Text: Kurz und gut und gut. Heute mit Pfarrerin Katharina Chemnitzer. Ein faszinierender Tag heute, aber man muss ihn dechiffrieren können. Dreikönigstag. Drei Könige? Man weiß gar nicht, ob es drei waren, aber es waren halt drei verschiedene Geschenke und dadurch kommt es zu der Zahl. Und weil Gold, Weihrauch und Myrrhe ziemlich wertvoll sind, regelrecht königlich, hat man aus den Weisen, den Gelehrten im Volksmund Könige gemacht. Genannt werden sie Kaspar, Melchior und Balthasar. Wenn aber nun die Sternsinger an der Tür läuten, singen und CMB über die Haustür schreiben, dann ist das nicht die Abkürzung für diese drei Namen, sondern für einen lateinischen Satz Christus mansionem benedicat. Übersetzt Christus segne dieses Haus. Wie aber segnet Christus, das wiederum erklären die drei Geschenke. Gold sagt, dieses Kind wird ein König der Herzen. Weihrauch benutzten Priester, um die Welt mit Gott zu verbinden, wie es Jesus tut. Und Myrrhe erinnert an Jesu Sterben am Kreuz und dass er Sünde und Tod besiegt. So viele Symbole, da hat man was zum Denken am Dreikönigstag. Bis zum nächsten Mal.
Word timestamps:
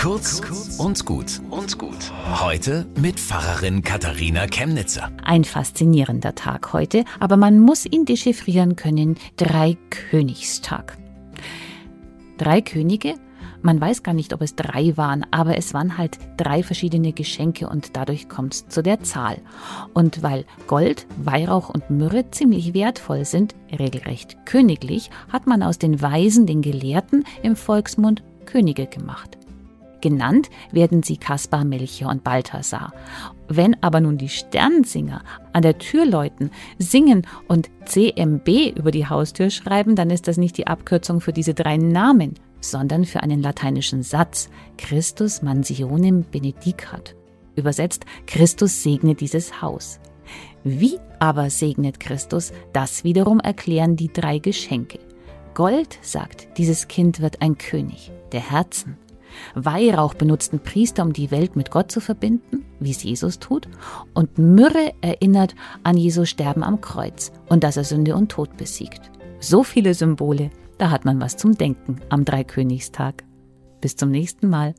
Kurz 0.00 0.40
und 0.78 1.04
gut 1.04 1.42
und 1.50 1.76
gut. 1.76 2.10
Heute 2.40 2.86
mit 2.98 3.20
Pfarrerin 3.20 3.82
Katharina 3.82 4.46
Chemnitzer. 4.46 5.10
Ein 5.22 5.44
faszinierender 5.44 6.34
Tag 6.34 6.72
heute, 6.72 7.04
aber 7.18 7.36
man 7.36 7.58
muss 7.60 7.84
ihn 7.84 8.06
dechiffrieren 8.06 8.76
können. 8.76 9.18
Dreikönigstag. 9.36 10.96
Drei 12.38 12.62
Könige? 12.62 13.16
Man 13.60 13.78
weiß 13.78 14.02
gar 14.02 14.14
nicht, 14.14 14.32
ob 14.32 14.40
es 14.40 14.56
drei 14.56 14.96
waren, 14.96 15.26
aber 15.32 15.58
es 15.58 15.74
waren 15.74 15.98
halt 15.98 16.16
drei 16.38 16.62
verschiedene 16.62 17.12
Geschenke 17.12 17.68
und 17.68 17.94
dadurch 17.94 18.30
kommt 18.30 18.54
es 18.54 18.68
zu 18.68 18.82
der 18.82 19.02
Zahl. 19.02 19.36
Und 19.92 20.22
weil 20.22 20.46
Gold, 20.66 21.06
Weihrauch 21.22 21.68
und 21.68 21.90
Myrrhe 21.90 22.30
ziemlich 22.30 22.72
wertvoll 22.72 23.26
sind, 23.26 23.54
regelrecht 23.70 24.46
königlich, 24.46 25.10
hat 25.28 25.46
man 25.46 25.62
aus 25.62 25.76
den 25.76 26.00
Weisen, 26.00 26.46
den 26.46 26.62
Gelehrten 26.62 27.24
im 27.42 27.54
Volksmund 27.54 28.22
Könige 28.46 28.86
gemacht. 28.86 29.36
Genannt 30.00 30.50
werden 30.72 31.02
sie 31.02 31.16
Kaspar, 31.16 31.64
Melchior 31.64 32.10
und 32.10 32.24
Balthasar. 32.24 32.92
Wenn 33.48 33.76
aber 33.82 34.00
nun 34.00 34.16
die 34.16 34.28
Sternsinger 34.28 35.22
an 35.52 35.62
der 35.62 35.78
Tür 35.78 36.06
läuten, 36.06 36.50
singen 36.78 37.26
und 37.48 37.68
CMB 37.84 38.76
über 38.76 38.90
die 38.90 39.06
Haustür 39.06 39.50
schreiben, 39.50 39.96
dann 39.96 40.10
ist 40.10 40.28
das 40.28 40.36
nicht 40.36 40.56
die 40.56 40.66
Abkürzung 40.66 41.20
für 41.20 41.32
diese 41.32 41.54
drei 41.54 41.76
Namen, 41.76 42.34
sondern 42.60 43.04
für 43.04 43.22
einen 43.22 43.42
lateinischen 43.42 44.02
Satz 44.02 44.48
Christus 44.78 45.42
mansionem 45.42 46.24
benedicat. 46.30 47.16
Übersetzt 47.56 48.04
Christus 48.26 48.82
segne 48.82 49.14
dieses 49.14 49.60
Haus. 49.60 49.98
Wie 50.62 50.98
aber 51.18 51.50
segnet 51.50 52.00
Christus, 52.00 52.52
das 52.72 53.02
wiederum 53.02 53.40
erklären 53.40 53.96
die 53.96 54.12
drei 54.12 54.38
Geschenke. 54.38 54.98
Gold 55.54 55.98
sagt, 56.02 56.48
dieses 56.58 56.86
Kind 56.86 57.20
wird 57.20 57.42
ein 57.42 57.58
König 57.58 58.12
der 58.32 58.50
Herzen. 58.50 58.96
Weihrauch 59.54 60.14
benutzten 60.14 60.60
Priester, 60.60 61.02
um 61.02 61.12
die 61.12 61.30
Welt 61.30 61.56
mit 61.56 61.70
Gott 61.70 61.90
zu 61.90 62.00
verbinden, 62.00 62.64
wie 62.78 62.90
es 62.90 63.02
Jesus 63.02 63.38
tut. 63.38 63.68
Und 64.14 64.38
Myrrhe 64.38 64.92
erinnert 65.00 65.54
an 65.82 65.96
Jesu 65.96 66.24
Sterben 66.24 66.62
am 66.62 66.80
Kreuz 66.80 67.32
und 67.48 67.64
dass 67.64 67.76
er 67.76 67.84
Sünde 67.84 68.14
und 68.16 68.30
Tod 68.30 68.56
besiegt. 68.56 69.10
So 69.40 69.62
viele 69.62 69.94
Symbole, 69.94 70.50
da 70.78 70.90
hat 70.90 71.04
man 71.04 71.20
was 71.20 71.36
zum 71.36 71.56
Denken 71.56 71.96
am 72.08 72.24
Dreikönigstag. 72.24 73.24
Bis 73.80 73.96
zum 73.96 74.10
nächsten 74.10 74.48
Mal. 74.48 74.74